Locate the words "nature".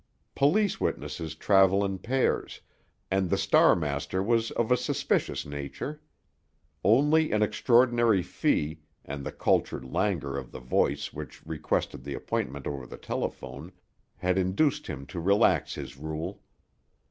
5.45-6.01